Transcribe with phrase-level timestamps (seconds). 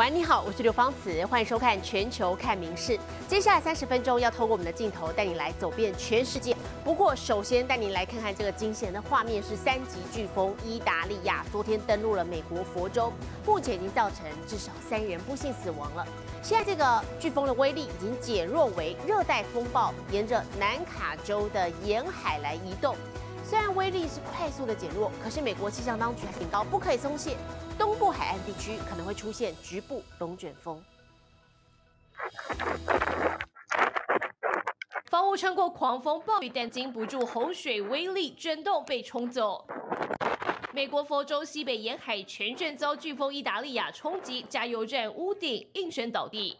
[0.00, 2.92] 喂，你好，我是刘芳慈，欢迎收看《全球看名事》。
[3.28, 6.56] 接下来三十分钟要透过我们的镜头带你来走遍全世界。
[6.82, 13.12] 不过，首先带你来看看这个惊险的画面，是三级飓风伊达利亚昨天登陆了美国佛州，
[13.44, 16.06] 目前已经造成至少三人不幸死亡了。
[16.42, 16.82] 现在这个
[17.20, 22.96] 飓风的威力已经减弱为热带风暴，沿着南卡州的沿海来移动。
[23.44, 27.36] 虽然威力是快速的减弱，可是美国气象当局还警告不可以松懈，
[27.80, 30.84] 东部海岸地区可能会出现局部龙卷风。
[35.06, 39.66] 房屋撑过狂风暴雨，但经不住洪水威力，震动被冲走。
[40.74, 46.58] 美国佛州西北沿海全镇遭飓风意大利亚冲击，加油站屋顶应声倒地。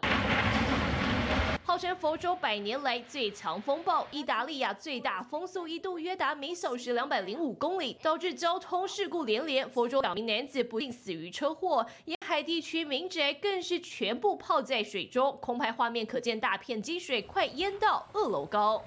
[1.70, 9.70] 号称佛州百年来最强风暴，意大利亚最大风速一度约达每小时两百零五公里，导致交通事故连连。
[9.70, 15.38] 佛州两名男子不幸死于车祸，沿海地区民宅更是全部泡在水中。
[15.40, 18.82] 空拍画面可见大片积水快淹到二楼高。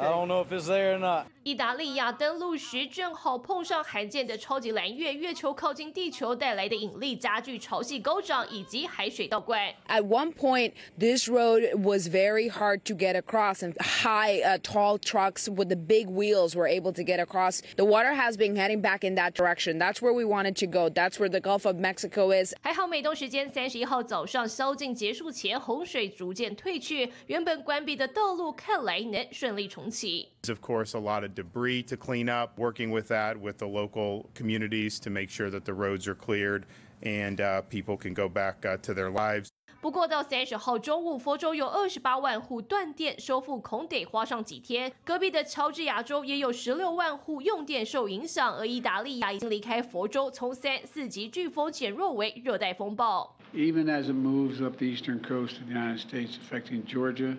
[0.00, 1.26] I don't know if it's there or not.
[1.42, 9.60] 意大利亚登陆时正好碰上罕见的超级蓝月，月球靠近地球带来的引力加剧潮汐高涨以及海水倒灌。
[9.86, 15.46] At one point, this road was very hard to get across, and high, uh, tall trucks
[15.46, 17.60] with the big wheels were able to get across.
[17.76, 19.78] The water has been heading back in that direction.
[19.78, 20.88] That's where we wanted to go.
[20.88, 22.54] That's where the Gulf of Mexico is.
[22.62, 30.28] 还好，美东时间三十一号早上宵禁结束前，洪水逐渐退去，原本关闭的道路看来能顺利 重启。
[30.48, 34.98] Of course, a lot of debris to clean up, working with that with the local communities
[35.00, 36.62] to make sure that the roads are cleared
[37.02, 39.48] and uh, people can go back uh, to their lives.
[39.80, 44.90] 不过到三十号中午，佛州有二十八万户断电，修复恐得花上几天。
[45.04, 53.36] 隔壁的乔治亚州也有十六万户用电受影响，而意大利亚已经离开佛州，从三四级飓风减弱为热带风暴。
[53.52, 57.36] Even as it moves up the eastern coast of the United States, affecting Georgia,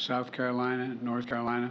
[0.00, 1.70] South Carolina, North Carolina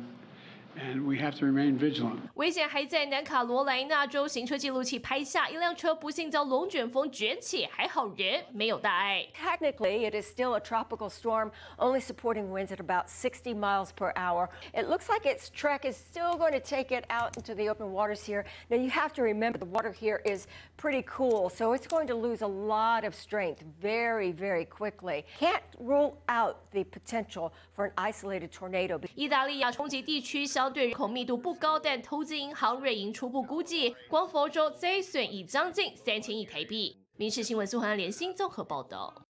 [0.77, 2.19] and we have to remain vigilant.
[2.35, 9.25] 危险还在南卡罗来纳州，行车记录器拍下一辆车不幸遭龙卷风卷起，还好人没有大碍。
[9.35, 14.49] Technically, it is still a tropical storm, only supporting winds at about 60 miles per hour.
[14.73, 17.93] It looks like its track is still going to take it out into the open
[17.93, 18.45] waters here.
[18.69, 22.17] Now, you have to remember the water here is pretty cool, so it's going to
[22.17, 25.25] lose a lot of strength very, very quickly.
[25.39, 29.01] Can't rule out the potential for an isolated tornado.
[29.15, 37.04] 意大利亚冲击地区 对人口密度不高，但投资银行瑞银初步估计，光佛州灾损已将近三千亿台币。
[37.18, 39.26] 民事新闻苏恒联新综合报道。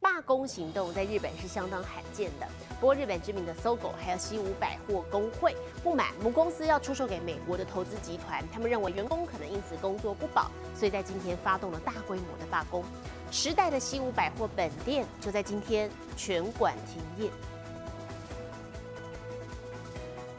[0.00, 2.48] 罢工行动在日本是相当罕见的，
[2.80, 12.84] 不过日本知名的搜狗还有西武百货工会不满母公司要出售给美国的投资集团，他们认为员工可能因此工作不保，所以在今天发动了大规模的罢工。
[13.30, 17.30] 时代的西武百货本店就在今天全馆停业。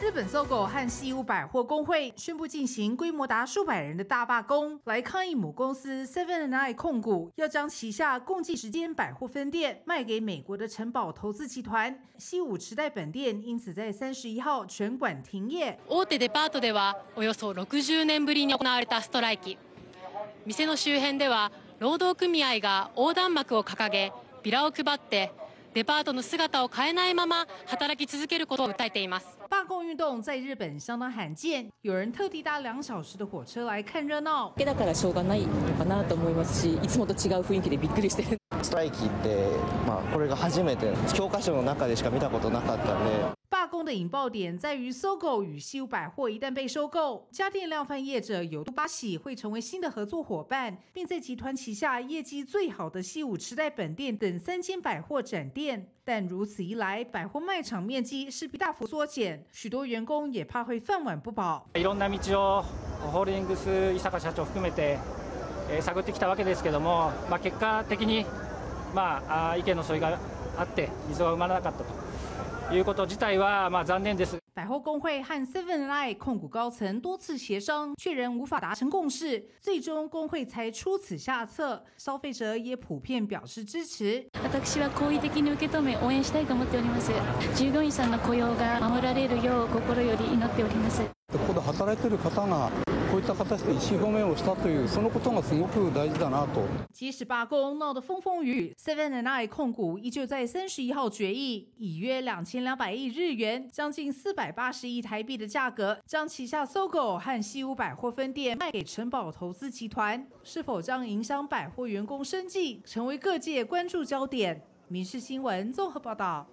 [0.02, 11.98] 日本搜狗和西武百货工会宣布进行规模达数百人的大罢工，来抗议母公司 Seven and I 控股要将旗下共计十间百货分店卖给美国的城堡投资集团。
[12.16, 15.78] 西武池袋本店因此在三十一号全馆停业。
[15.88, 19.58] 大手デパートではおよそ60年ぶりに行われたストライキ。
[20.46, 25.32] 店の周辺では労働組合が横断幕を掲げビラを配って。
[25.74, 29.38] デパートの姿を変えないまま働き続けることを訴えています。
[29.53, 34.51] 罢工运动在日本相当罕见，有人特地搭两小时的火车来看热闹。
[34.57, 35.47] だからしょうがないの
[35.77, 38.39] かなと思いますし、いつもと違う雰囲気でびっくりしてる。
[38.63, 39.47] ストライキって
[39.85, 43.42] まあこれが初めて教科書の中でしか見たことなかったんで。
[43.82, 55.88] 罢工的引爆点在于搜狗与西武百货一旦被收购，家电量贩业者有都巴喜会成为新的合作伙伴，并在集团旗下业绩最好的西武池袋本店等三间百货展店。
[56.04, 61.66] 但如此一来，百货卖场面积势必大幅缩减，许多员工也怕会饭碗不保。
[61.74, 62.62] いろんな道を
[63.10, 64.98] ホールディングス伊坂社長含めて
[65.80, 68.24] 探ってきたわけですけども、まあ結果的に
[68.94, 70.16] まあ意見の相違が
[70.56, 72.08] あって溝が埋まらなかったと。
[74.55, 81.83] 百货工会和 Seven I 控股高层多次协商，却仍无法达成共识，最终工会才出此下策。
[81.97, 84.27] 消费者也普遍表示支持。
[84.43, 87.11] 私は好意的に受け止め応援したいと思っております。
[87.55, 91.01] 従業員さんの雇用が守られるよう心より祈っております。
[91.31, 92.71] ここで働いてる方が
[93.12, 96.62] こういった形で意思表明をしたというそのことがすごく大事だなと。
[96.92, 114.62] 即使罢工闹得风风雨，Seven and I 控股依旧在三十一号决议，以约两千两百亿日元，将近四百八十亿台币的价格，将旗下搜狗和西屋百货分店卖给城堡投资集团，是否将影响百货员工生计，成为各界关注焦点。
[114.88, 116.46] 民事新闻综合报道。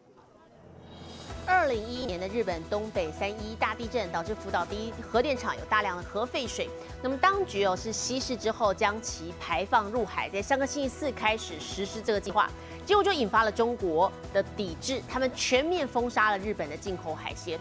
[1.50, 6.70] 二零一一年的日本东北三一大地震导致福岛第一核电厂有大量的核废水，
[7.02, 12.48] 那么当局哦是稀释之后将其排放入海，在上个星期四开始实施这个计划，
[12.86, 17.58] 结果就引发了中国的抵制，他们全面封杀了日本的进口海鲜。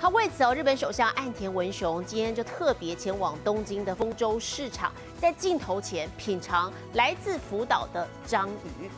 [0.00, 8.48] 好，为此哦，日本首相岸田文雄今天就特别前往东京的丰州市场，在镜头前品尝来自福岛的章
[8.80, 8.90] 鱼。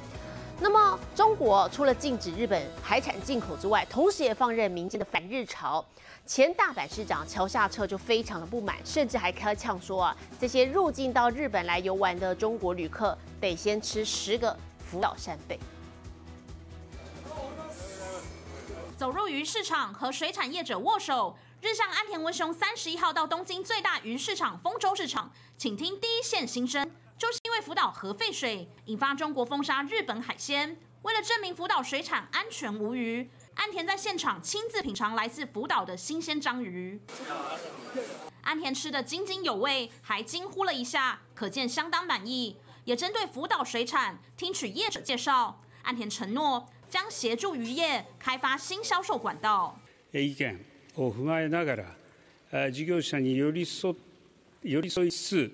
[0.62, 5.82] 那么，中国除了禁止日本海产进口之外，同时也放任民间的反日潮。
[6.26, 14.54] 前大阪市长桥下彻就非常的不满，甚至还开呛说啊，这些入境到日本来游玩的中国旅客得先吃十个
[14.86, 15.58] 福岛扇贝。
[18.98, 26.90] 走入鱼市场和水产业者握手，日向安田文雄三十一号到东京最大鱼市场丰州市场，请听第一线心声。
[27.19, 37.00] 就是因为福岛核废水引发中国封杀日本海鲜，为了证明福岛水产安全无虞，安田在现场亲自品尝来自福岛的新鲜章鱼。
[38.42, 42.57] 安田吃的津津有味，还惊呼了一下，可见相当满意。
[42.83, 49.80] 也针对福岛水产听取业者介绍，安田承诺将协助渔业开发新销售管道。
[50.12, 50.59] 意見
[50.95, 51.75] を踏まえなが
[52.51, 53.95] ら、事業者に寄り添
[54.62, 55.51] 寄り添いつつ。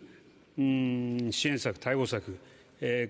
[0.57, 2.39] 嗯，支援策、対応策、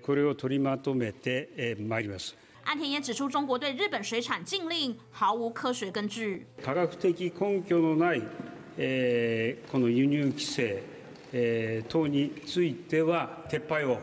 [0.03, 2.35] これを取りまとめてまいります。
[2.65, 6.45] 安田也指出，中国对日本水产禁令毫无科学根据。
[6.61, 8.21] 科学的根拠のない
[9.71, 10.83] この輸入規制
[11.87, 13.97] 等については撤廃を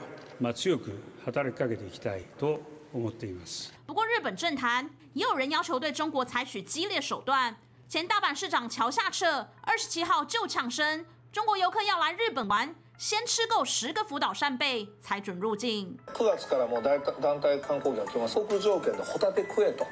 [0.54, 2.62] 強く働きかけていきたいと
[2.92, 3.74] 思っています。
[3.86, 7.54] 不过，日本政坛也有人要求对中国采取激烈手段。
[7.86, 12.74] 前大阪市长桥下彻二十七号就呛声，中国游客要来日本玩。
[12.97, 15.97] 先吃够十个福岛扇贝才准入境。
[16.13, 16.99] 9月からもう団
[17.39, 18.33] 体観光客来ます。
[18.33, 19.87] 即条件でホタテ食えと。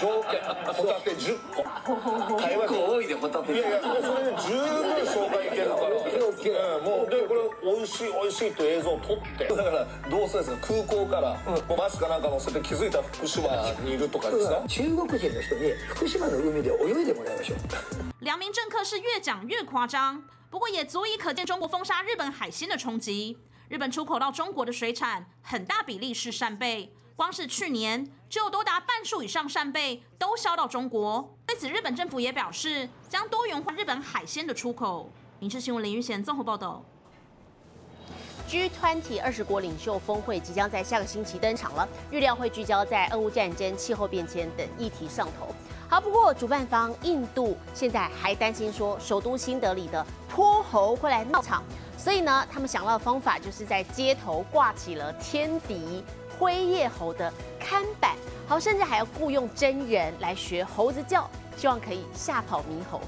[0.00, 0.40] 条件
[0.74, 1.62] ホタテ10個。
[2.36, 3.52] 結構多いでホタテ。
[3.52, 5.80] いやいやもうそれで十分紹介いけるから。
[6.80, 9.46] もうでこれ美味しい美味しいと映像を撮って。
[9.46, 13.48] だからどうせですね空港からもうマスクなんか乗せて気づいた福島
[13.84, 14.64] にいるとかですか。
[14.66, 17.58] 中国人の人に福島の海で泳いでもらいましょう。
[18.18, 20.24] 两名政客是越讲越夸张。
[20.55, 23.37] 不过也足以可见中国封杀日本海鲜的冲击。
[23.67, 31.37] 日本出口到中国的水产很大比例是扇贝，光是去年就有多达半数以上扇贝都销到中国。
[31.45, 35.11] 对此，日本政府也表示将多元化日本海鲜的出口。
[35.41, 36.81] 影视新闻林玉贤综合报道。
[38.47, 45.53] G20 二十国领袖峰会即将在下个星期登场了，预料会聚焦在俄乌战争、气候变迁等议题上头。
[45.87, 51.63] 好，不过主办方印度现在还担心说，首都新德里的泼猴会来闹场，
[51.97, 56.03] 所以呢，他们想到的方法就是在街头挂起了天敌
[56.37, 58.15] 灰叶猴的看板，
[58.47, 62.99] 好，甚至还要雇佣真人来学猴子叫，希望可以吓跑猕猴。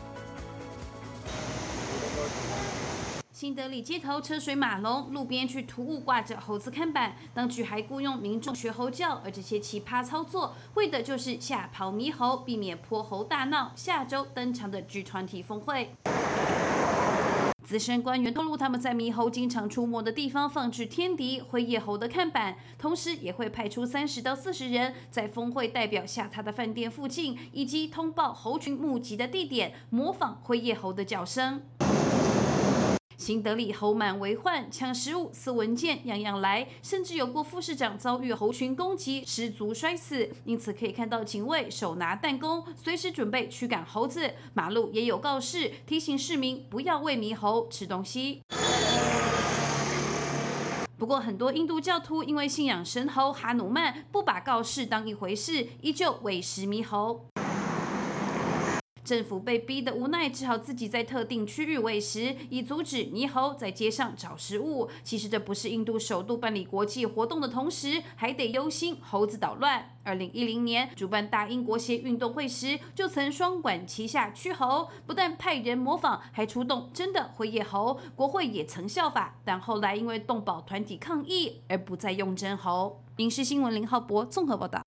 [3.40, 7.16] 新德里街头车水马龙，路边却突兀挂着猴子看板。
[7.36, 15.92] 当局还雇佣民众学猴叫，而这些奇葩操作，为的就是吓跑猕猴，避免泼猴大闹下周登场的剧团体峰会。
[17.64, 31.62] 资深官员透露，他们在猕猴经常出没的地方放置天敌灰叶猴的看板，同时也会派出三十到四十人在峰会代表下榻的饭店附近以及通报猴群目集的地点，模仿灰叶猴的叫声。
[33.18, 40.30] 新德里猴满为患，抢食物、撕文件，样样来，甚至有过副市长遭遇猴群攻击，失足摔死。
[40.46, 44.34] 因此可以看到警卫手拿弹弓，随时准备驱赶猴子。
[44.54, 48.44] 马路也有告示，提醒市民不要喂猕猴吃东西。
[50.96, 57.26] 不过，很多印度教徒因为信仰神猴哈努曼，不把告示当一回事，依旧喂食猕猴。
[59.08, 64.90] 政府被逼得无奈，只好自己在特定区域喂食，以阻止猕猴在街上找食物。
[65.02, 69.94] 其实这不是印度首度办理国际活动的同时，还得忧心猴子捣乱。
[70.04, 77.98] 二零一零年主办大英国协运动会时，就曾双管齐下驱猴，不但派人模仿，还出动真的灰叶猴。
[78.14, 83.02] 国会也曾效法，但后来因为动保团体抗议，而不再用真猴。
[83.18, 84.84] 影视新闻林浩博综合报道。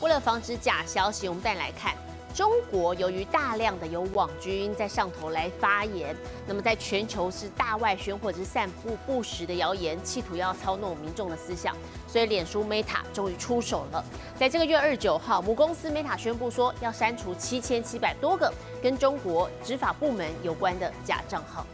[0.00, 1.94] 为了防止假消息，我们再来看。
[2.34, 14.04] 中国由于大量的有网军在上头来发言，那么在全球是大外宣或者是散布不实的谣言，企图要操弄民众的思想，所以脸书 Meta 终于出手了。
[14.38, 21.66] 在这个月二十九号，母公司 Meta 宣布说要删除七千七百多个跟中国执法部门有关的假账号。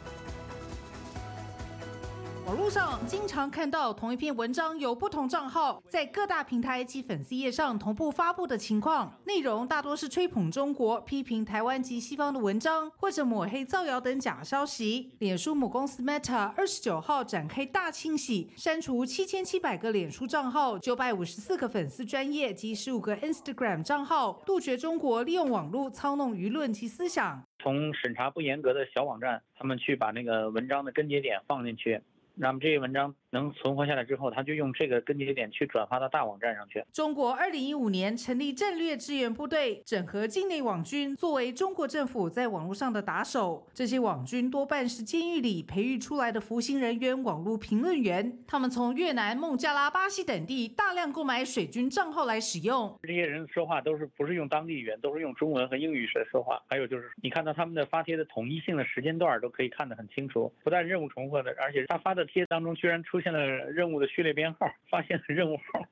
[2.46, 15.10] 网络上经常看到同一篇文章有不同账号在各大平台及粉丝页上同步发布的情况，内容大多是吹捧中国、批评台湾及西方的文章，或者抹黑、造谣等假消息。
[15.18, 27.42] 脸书母公司 Meta 二十九号展开大清洗，删除七千七百个脸书账号、九百五十四个粉丝专业及十五个 Instagram 账号，杜绝中国利用网络操弄舆论及思想。
[27.58, 32.00] 从审查不严格的小网站，他们去把那个文章的根节点放进去。
[32.38, 36.82] 那么这些文章能存活下来之后，他就用这个根节点去转发到大网站上去。
[36.90, 43.66] 中国二零一五年成立战略支援部队，整合境内网军，作为中国政府在网络上的打手。
[43.74, 48.38] 这些网军多半是监狱里培育出来的服刑人员、网络评论员。
[48.46, 52.98] 他们从越南、孟加拉、巴西等地大量购买水军账号来使用。
[53.02, 56.62] 这些人说话都是不是用当地语言，都是用中文和英语来说话。
[56.68, 62.24] 还有就是，你看到他们的发帖的统一性的时间段都可以看得很清楚，不但任务重合的，而且他发的。
[62.26, 63.40] 帖当中居然出现了
[63.70, 65.84] 任务的序列编号，发现了任务号，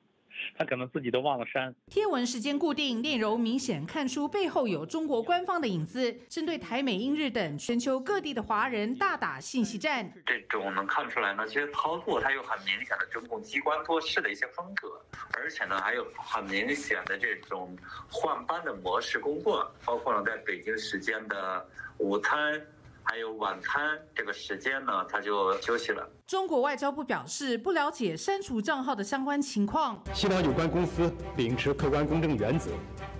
[0.57, 1.73] 他可能自己都忘了删。
[1.87, 10.11] 贴文时间固定，内容明显看出背后有中国官方的影子，针对台美英日等全球各地的华人大打信息战。
[10.25, 15.01] 这种能看出来呢，其实操作它有很明显的中共机关做事的一些风格，
[15.33, 17.77] 而且呢还有很明显的这种
[18.09, 21.65] 换班的模式工作，包括呢在北京时间的
[21.97, 22.61] 午餐。
[23.07, 26.05] 还有晚餐这个时间呢，他就休息了。
[26.27, 32.71] 中国外交部表示，不了解删除账号的相关情况，希望有关公司秉持客观公正原则，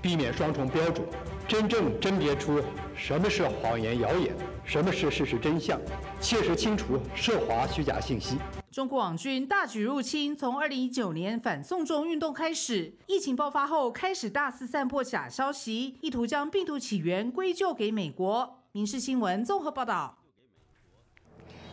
[0.02, 1.08] 避免双重标准，
[1.48, 2.60] 真正甄别出
[2.96, 5.80] 什么是谎言谣言，什么是事实真相，
[6.20, 8.38] 切实清除涉华虚假信息。
[8.72, 18.65] 中国网军大举入侵，从二零一九年反送中运动开始，疫情爆发后开始大肆散播假消息，意图将病毒起源归咎给美国。
[18.76, 20.14] 民事新闻综合报道。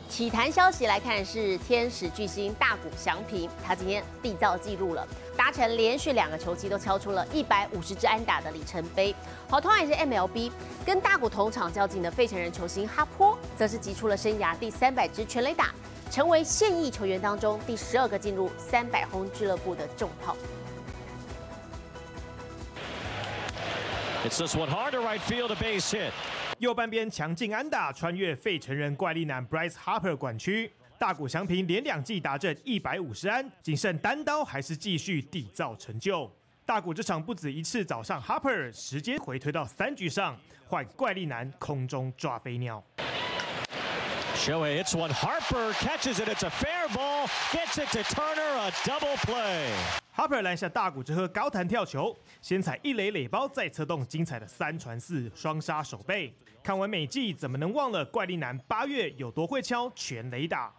[0.09, 5.05] 体坛消息来看，是天使巨星大谷翔平，他今天缔造纪录了，
[5.37, 9.13] 达成连续两个球季都敲出了一百五十支安打的里程碑。
[9.51, 10.53] 好，同样也是 MLB，
[10.87, 15.75] 跟大谷同场较劲的费城人球星哈坡，则是击出了生涯第三百支全垒打，
[16.09, 20.37] 成为现役球员当中第十二个进入三百轰俱乐部的重炮。
[24.25, 26.13] It's this one hard to right field a base hit.
[26.63, 36.31] 右半边强劲安打穿越费城人怪力男 Bryce Harper 管区，大谷翔平连两季达阵一百五十安，仅剩单刀还是继续缔造成就。
[36.65, 40.39] 大谷这场不止一次找上 Harper，时间回推到三局上，
[40.69, 42.81] 换怪力男空中抓飞鸟。
[44.37, 49.16] Show it's one Harper catches it, it's a fair ball, gets it to Turner, a double
[49.26, 49.70] play.
[50.16, 56.34] Harper 拦下大谷之后高弹跳球，先踩一垒垒包，再策动精彩的三传四双杀手背。
[56.64, 60.72] 看完美季，怎么能忘了怪力男八月有多会敲全雷打？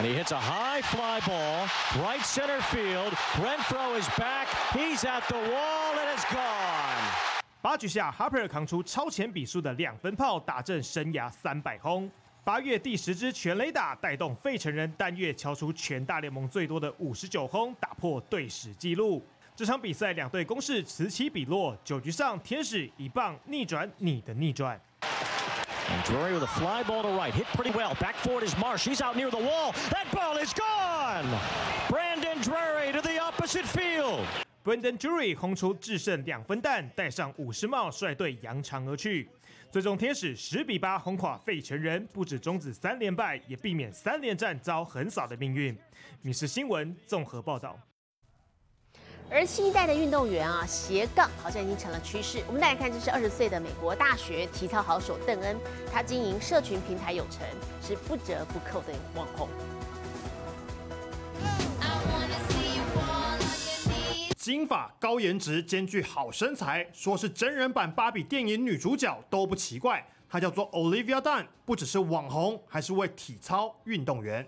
[0.00, 1.66] And he hits a high fly ball,
[2.02, 3.12] right center field.
[3.36, 4.48] Renfro is back.
[4.72, 7.40] He's at the wall and it's gone.
[7.62, 12.10] 八局下，Harper 扛出超前比数的两分炮，打正生涯三百轰。
[12.45, 19.25] 八月第十支全雷打，带动费城人单月敲出全大联盟最多的五十九轰，打破队史纪录。
[19.55, 24.79] 这场比赛两队攻势此起彼落，九局上天使一棒逆转你的逆转。
[25.01, 27.95] And Drury with a fly ball to right, hit pretty well.
[27.95, 28.87] Back forward is Marsh.
[28.87, 29.73] He's out near the wall.
[29.89, 31.25] That ball is gone.
[31.89, 34.23] Brandon Drury to the opposite field.
[34.63, 39.29] Brandon Drury 轰出制胜两分弹，带上五十帽，率队扬长而去。
[39.75, 45.77] 最终天使十比八轰垮费城人，不止终止三连败，也避免三连战遭横扫的命运。
[46.21, 47.77] 米氏新闻综合报道。
[49.29, 52.41] 而新一代的运动员啊，斜杠好像已经成了趋势。
[52.47, 55.57] 我们再来看，这是二十岁的美国大学体操好手邓恩，
[55.91, 57.45] 他经营社群平台有成，
[57.81, 59.49] 是不折不扣的网红。
[64.45, 70.07] 金发高颜值兼具好身材，说是真人版芭比电影女主角都不奇怪。
[70.29, 74.47] 她叫做 Olivia Dunn，不只是网红，还是位体操运动员。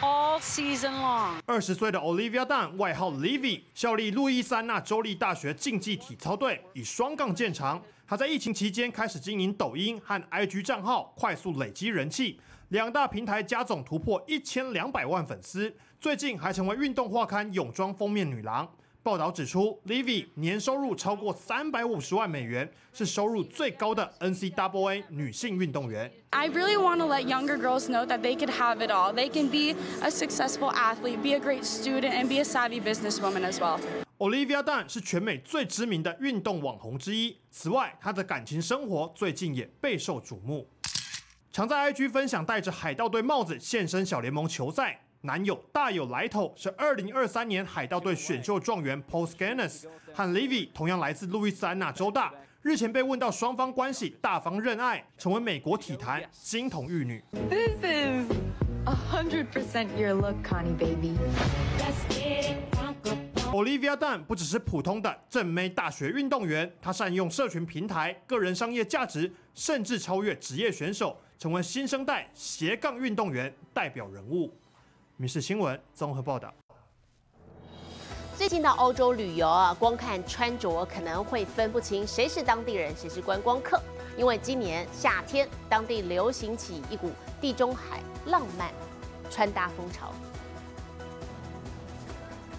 [0.00, 1.40] All season long。
[1.46, 7.82] 二十岁的 Olivia Dunn，外号 Livy，效力路易斯安那州立大学竞技体操队，以双杠见长。
[8.06, 12.38] 她在疫情期间开始经营抖音和 IG 账号，快速累积人气，
[12.74, 15.72] 两大平台加总突破一千两百万粉丝。
[16.00, 18.68] 最近还成为运动画刊泳装封面女郎。
[19.00, 26.10] 报道指出，Livy 年收入超过三百五十万美元，是收入最高的 NCAA 女性运动员。
[26.30, 29.14] I really want to let younger girls know that they could have it all.
[29.14, 33.48] They can be a successful athlete, be a great student, and be a savvy businesswoman
[33.48, 33.78] as well.
[34.18, 37.36] Olivia Dunn 是全美最知名的运动网红之一。
[37.52, 40.68] 此外，她的感情生活最近也备受瞩目。
[41.54, 45.02] 常在 IG 分享戴着海盗队帽子现身小联盟球赛。
[45.20, 52.34] 男友大有来头，是二零二三年海盗队选秀状元 Paul Scanis 和 Livy 同样来自路易斯安那州大。
[52.62, 57.22] 日前被问到双方关系，大方认爱，成为美国体坛金童玉女。
[57.48, 58.32] This is
[58.86, 61.16] a hundred percent your look, Connie baby.
[63.52, 74.50] Olivia Dunn 不只是普通的正妹大学运动员，她善用社群平台、个人商业价值，甚至超越职业选手，成为新生代斜杠运动员代表人物。
[75.16, 76.52] 民事新闻综合报道。
[78.36, 83.80] 最近到欧洲旅游啊，光看穿着可能会分不清谁是当地人，谁是观光客。
[84.16, 87.10] 因为今年夏天，当地流行起一股
[87.40, 88.72] 地中海浪漫
[89.30, 90.12] 穿搭风潮。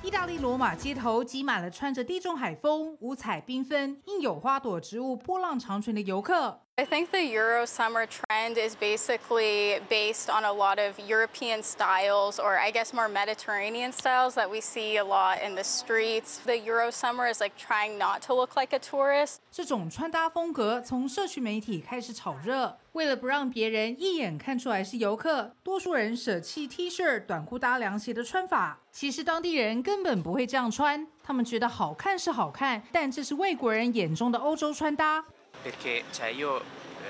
[0.01, 6.62] 意大利罗马街头挤满了穿着地中海风、五彩缤纷、印有花朵植物波浪长裙的游客。
[6.76, 12.56] I think the Euro summer trend is basically based on a lot of European styles, or
[12.56, 16.38] I guess more Mediterranean styles that we see a lot in the streets.
[16.46, 19.40] The Euro summer is like trying not to look like a tourist.
[19.52, 28.78] 这种穿搭风格从社区媒体开始炒热，为了不让别人一眼看出来是游客，多数人舍弃 T 恤、短裤搭凉鞋的穿法。
[28.90, 35.26] 其实当地人根本不会这样穿，他们觉得好看是好看，但这是外国人眼中的欧洲穿搭。
[35.65, 36.62] Perché cioè io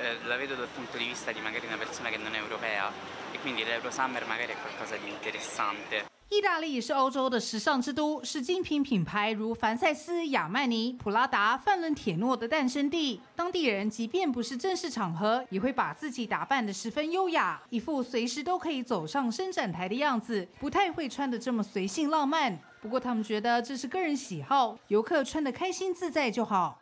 [0.02, 2.90] eh, la vedo dal punto di vista di magari una persona che non è europea
[3.34, 6.06] e quindi l'Euro Summer magari è qualcosa di interessante.
[6.28, 13.22] 意大利是欧洲的时尚之都，是精品品牌如凡赛斯、亚曼尼、普拉达、范伦铁诺的诞生地。
[13.36, 22.58] 当地人即便不是正式场合，也会把自己打扮得十分优雅，一副随时都可以走上伸展台的样子，不太会穿得这么随性浪漫。
[22.82, 26.80] 不过他们觉得这是个人喜好，游客穿得开心自在就好。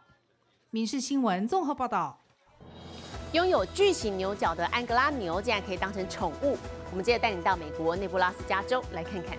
[0.74, 2.20] 民事新闻综合报道。
[3.32, 6.58] 拥有巨型牛角的安哥拉牛竟然可以当成宠物。
[6.89, 9.38] 我们接着带你到美国内布拉斯加州来看看。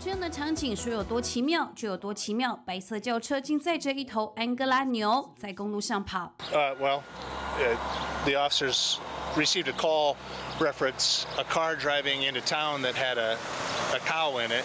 [0.00, 2.58] 这样的场景说有多奇妙就有多奇妙。
[2.64, 6.32] 白色轿车竟载着一头安哥拉牛在公路上跑。
[6.50, 7.02] Uh, well,
[7.58, 7.76] uh,
[8.24, 8.98] the officers
[9.36, 10.16] received a call
[10.58, 13.36] reference a car driving into town that had a,
[13.94, 14.64] a cow in it.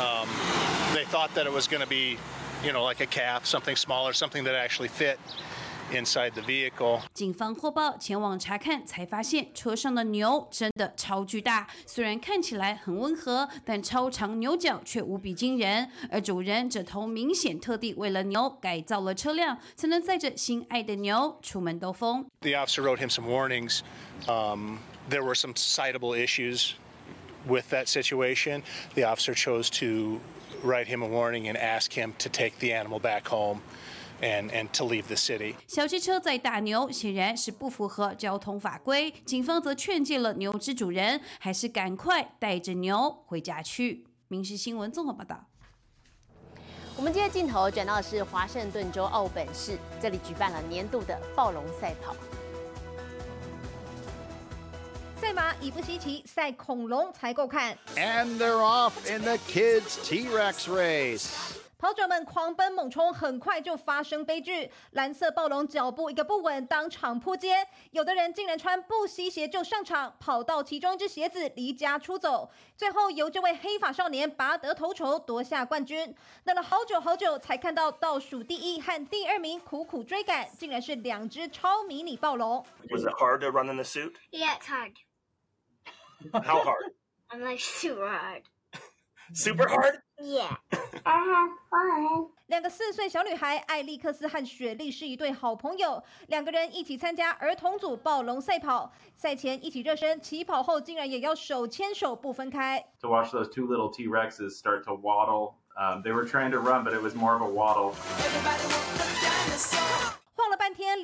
[0.00, 0.26] Um,
[0.92, 2.18] they thought that it was going to be,
[2.62, 5.18] you know, like a calf, something smaller, something that actually fit.
[5.94, 7.00] inside the vehicle.
[7.12, 11.66] 警方获报前往查看，才发现车上的牛真的超巨大。
[11.86, 15.88] 虽然看起来很温和，但超长牛角却无比惊人。
[16.10, 22.26] 而主人这头明显特地为了牛改造了车辆，才能载着心爱的牛出门兜风。
[22.40, 23.80] The officer wrote him some warnings.
[24.26, 26.72] Um, there were some citable issues
[27.46, 28.62] with that situation.
[28.94, 30.20] The officer chose to
[30.62, 33.60] write him a warning and ask him to take the animal back home.
[34.24, 35.56] And, and to leave the city.
[35.66, 44.04] 小汽车在打牛显然是不符合交通法规，警方则劝诫了牛之主人，还是赶快带着牛回家去。
[44.28, 45.44] 民事新闻综合报道。
[46.96, 52.14] 我们今天镜头转到的是华盛顿州奥本市，这里举办了年度的暴龙赛跑。
[55.22, 57.78] 赛马已不稀奇，赛恐龙才够看。
[57.94, 61.58] And they're off in the kids T-Rex race.
[61.78, 64.68] 跑者们狂奔猛冲，很快就发生悲剧。
[64.90, 67.64] 蓝色暴龙脚步一个不稳，当场扑街。
[67.92, 72.50] 有的人竟然穿布鞋鞋就上场，跑到其中一只鞋子离家出走。
[72.76, 76.12] 最后由这位黑发少年拔得头筹，夺下冠军。
[76.44, 82.64] 等了好久好久，才看到倒数第一和第二名苦苦追赶，竟然是两只超迷你暴龙。
[82.90, 84.14] Was it hard to run in the suit?
[84.32, 84.94] Yeah, it's hard.
[86.33, 86.93] How hard?
[87.29, 88.43] I'm like super hard.
[89.33, 90.01] Super hard?
[90.19, 90.55] Yeah.
[91.03, 92.29] I have fun.
[92.47, 102.81] 两个四岁小女孩艾利克斯和雪莉是一对好朋友，两个人一起参加儿童组暴龙赛跑，赛前一起热身，起跑后竟然也要手牵手不分开。
[103.01, 106.59] To watch those two little T Rexes start to waddle, um, they were trying to
[106.59, 107.93] run, but it was more of a waddle.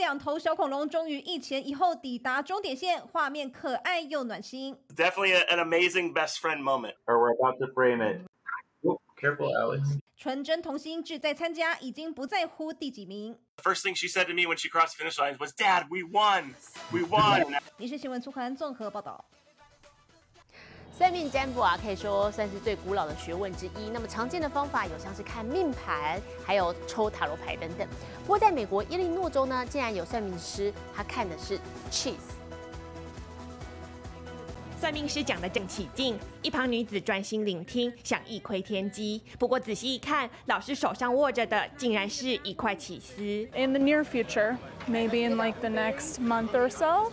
[0.09, 4.75] 两头小恐龙终于一前一后抵达终点线，画面可爱又暖心。
[4.97, 6.95] Definitely an amazing best friend moment.
[7.05, 8.23] Or we're about to frame it.
[8.83, 9.83] Oh, careful, Alex.
[10.17, 13.37] 纯真童心志在参加，已经不在乎第几名。
[13.63, 16.55] First thing she said to me when she crossed finish lines was, Dad, we won!
[16.91, 17.61] We won!
[17.77, 19.23] 你是新闻粗刊综合报道。
[20.99, 23.89] 算命占卜啊，可以说算是最古老的学问之一。
[23.93, 27.87] 那么常见的方法有像是看命盘，还有抽塔罗牌等等。
[28.23, 31.57] 不过在美国伊利诺州呢，竟然有算命师，他看的是
[31.89, 32.38] cheese。
[34.79, 39.21] 算命师讲的正起劲，一旁女子专心聆听，想一窥天机。
[39.37, 43.21] 不过仔细一看，老师手上握着的竟然是一块起司。
[43.57, 44.57] In the near future,
[44.89, 47.11] maybe in like the next month or so,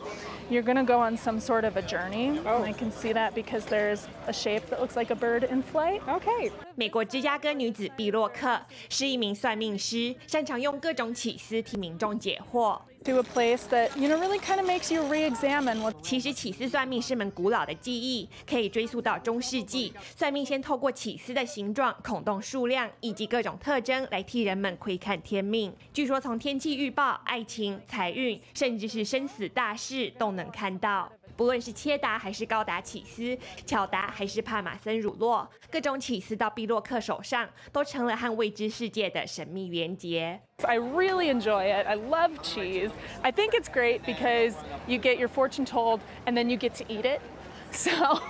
[0.47, 2.39] you're going to go on some sort of a journey.
[2.45, 6.01] I can see that because there's a shape that looks like a bird in flight.
[6.07, 6.51] Okay.
[6.75, 12.79] 美国芝加哥女子碧洛克是一名算命师，擅长用各种起司替民众解惑。
[13.05, 19.93] To a place that, you know, really kind of makes you re-examine what 其实起司算命是门古老的技艺，可以追溯到中世纪。
[20.17, 25.71] 算命先透过起司的形状、孔洞数量以及各种特征来替人们窥看天命。
[25.93, 31.11] 据说从天气预报、爱情、财运，甚至是生死大事都能看到。
[31.35, 40.39] 不论是切达还是高达起司，巧达还是帕马森乳酪，各种起司到碧洛克手上，都成了和未知世界的神秘连结。
[40.63, 41.85] I really enjoy it.
[41.85, 42.91] I love cheese.
[43.21, 44.53] I think it's great because
[44.87, 47.19] you get your fortune told and then you get to eat it.
[47.71, 48.21] So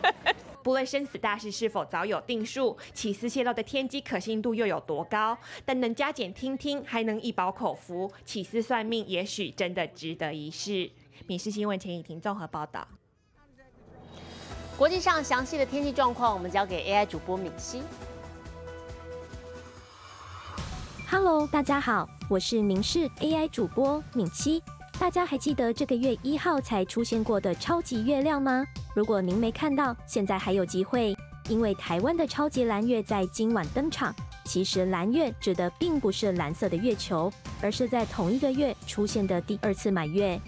[0.62, 5.36] 不论生死大事是否早有定数，起司泄露的天机可信度又有多高？
[5.64, 10.90] 但能加减听听，还能一饱口福，起司算命也许真的值得一试。
[11.26, 12.86] 民事新闻陈以婷综合报道。
[14.76, 17.82] 国际上详细的天气状况，我们交给 AI 主播敏熙。
[21.10, 24.62] Hello，大家好，我是明视 AI 主播敏七。
[24.98, 28.64] 大家还记得这个月一号才出现过的超级月亮吗？
[28.94, 31.16] 如果您没看到，现在还有机会，
[31.48, 34.14] 因为台湾的超级蓝月在今晚登场。
[34.44, 40.40] 其实蓝月指的并不是蓝色的月球，而是在同一个月出现的第二次满月。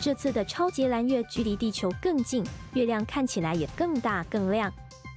[0.00, 4.72] 这次的超级蓝月距离地球更近，月亮看起来也更大更亮。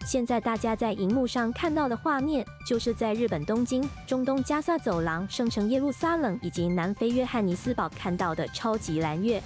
[0.06, 9.42] 现在大家在荧幕上看到的画面，就是在日本东京、中东加萨走廊、圣城耶路撒冷以及南非约翰尼斯堡看到的超级蓝月。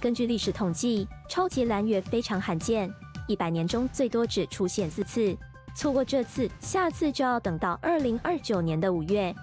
[0.00, 2.90] 根据历史统计，超级蓝月非常罕见，
[3.26, 5.36] 一百年中最多只出现四次。
[5.74, 9.34] 错过这次，下次就要等到二零二九年的五月。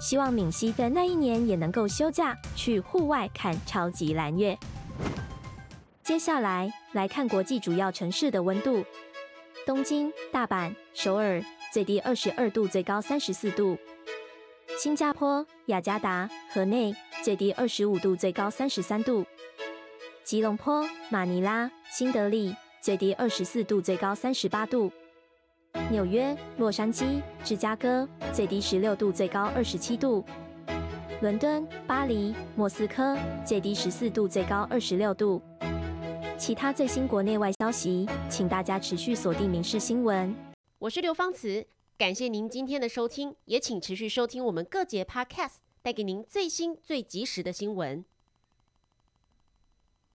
[0.00, 4.56] 希望敏熙在那一年也能够休假去户外看超级蓝月。
[6.06, 8.84] 接下来来看国际主要城市的温度。
[9.66, 11.42] 东京、大阪、首尔
[11.72, 13.76] 最低二十二度，最高三十四度；
[14.78, 19.24] 新加坡、雅加达、河内最低二十五度，最高三十三度；
[20.22, 24.88] 吉隆坡、马尼拉、新德里最低二十四度，最高三十八度；
[25.90, 30.24] 纽约、洛杉矶、芝加哥最低十六度，最高二十七度；
[31.20, 35.42] 伦敦、巴黎、莫斯科最低十四度，最高二十六度。
[36.38, 40.28] 其他最新国内外消息，请大家持续锁定《民事新闻》。
[40.78, 48.04] 我是刘芳慈，感谢您今天的收听，也请持续收听我们各节 Podcast，带给您最新最及时的新闻。